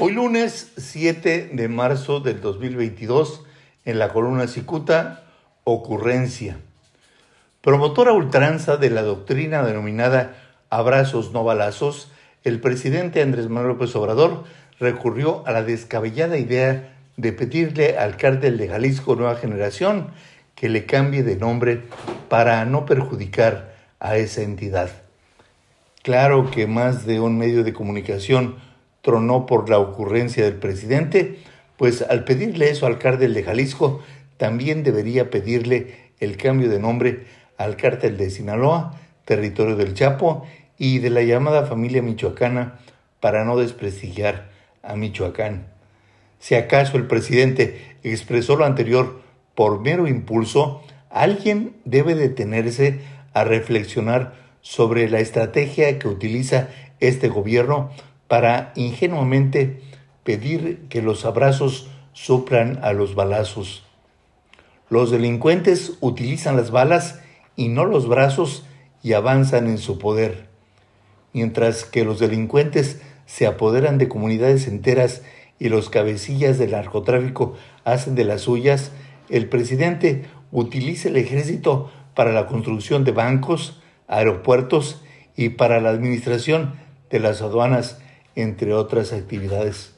[0.00, 3.42] Hoy lunes 7 de marzo del 2022,
[3.84, 5.24] en la columna Cicuta,
[5.64, 6.58] ocurrencia.
[7.62, 10.36] Promotora ultranza de la doctrina denominada
[10.70, 12.12] abrazos no balazos,
[12.44, 14.44] el presidente Andrés Manuel López Obrador
[14.78, 20.12] recurrió a la descabellada idea de pedirle al cártel de Jalisco Nueva Generación
[20.54, 21.82] que le cambie de nombre
[22.28, 24.90] para no perjudicar a esa entidad.
[26.04, 28.68] Claro que más de un medio de comunicación
[29.02, 31.38] tronó por la ocurrencia del presidente,
[31.76, 34.02] pues al pedirle eso al cártel de Jalisco,
[34.36, 40.46] también debería pedirle el cambio de nombre al cártel de Sinaloa, territorio del Chapo
[40.78, 42.78] y de la llamada familia michoacana
[43.20, 44.48] para no desprestigiar
[44.82, 45.66] a Michoacán.
[46.38, 49.20] Si acaso el presidente expresó lo anterior
[49.54, 53.00] por mero impulso, alguien debe detenerse
[53.34, 56.68] a reflexionar sobre la estrategia que utiliza
[57.00, 57.90] este gobierno
[58.28, 59.80] para ingenuamente
[60.22, 63.84] pedir que los abrazos suplan a los balazos.
[64.90, 67.20] Los delincuentes utilizan las balas
[67.56, 68.66] y no los brazos
[69.02, 70.48] y avanzan en su poder.
[71.32, 75.22] Mientras que los delincuentes se apoderan de comunidades enteras
[75.58, 78.92] y los cabecillas del narcotráfico hacen de las suyas,
[79.28, 85.02] el presidente utiliza el ejército para la construcción de bancos, aeropuertos
[85.36, 86.74] y para la administración
[87.10, 88.00] de las aduanas
[88.38, 89.94] entre otras actividades.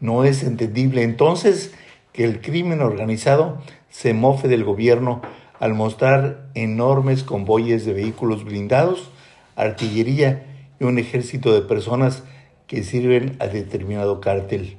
[0.00, 1.74] No es entendible entonces
[2.14, 5.20] que el crimen organizado se mofe del gobierno
[5.60, 9.10] al mostrar enormes convoyes de vehículos blindados,
[9.54, 10.46] artillería
[10.80, 12.22] y un ejército de personas
[12.66, 14.78] que sirven a determinado cártel.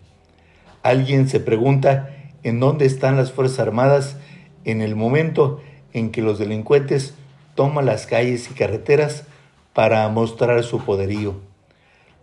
[0.82, 2.10] Alguien se pregunta
[2.42, 4.18] en dónde están las Fuerzas Armadas
[4.66, 5.62] en el momento
[5.94, 7.14] en que los delincuentes
[7.54, 9.26] toman las calles y carreteras
[9.74, 11.49] para mostrar su poderío.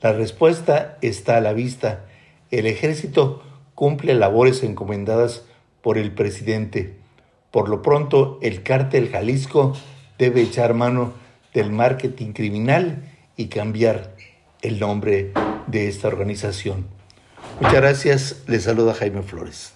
[0.03, 2.05] La respuesta está a la vista.
[2.51, 3.43] El ejército
[3.75, 5.45] cumple labores encomendadas
[5.83, 6.97] por el presidente.
[7.51, 9.75] Por lo pronto, el cártel Jalisco
[10.19, 11.13] debe echar mano
[11.55, 13.05] del marketing criminal
[13.37, 14.15] y cambiar
[14.63, 15.33] el nombre
[15.67, 16.87] de esta organización.
[17.61, 18.43] Muchas gracias.
[18.47, 19.73] Les saluda Jaime Flores.